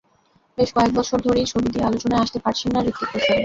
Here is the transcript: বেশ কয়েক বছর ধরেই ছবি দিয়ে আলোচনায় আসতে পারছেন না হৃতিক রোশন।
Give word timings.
বেশ 0.57 0.69
কয়েক 0.75 0.91
বছর 0.97 1.17
ধরেই 1.25 1.47
ছবি 1.51 1.67
দিয়ে 1.69 1.87
আলোচনায় 1.89 2.23
আসতে 2.23 2.39
পারছেন 2.43 2.69
না 2.73 2.79
হৃতিক 2.85 3.09
রোশন। 3.09 3.39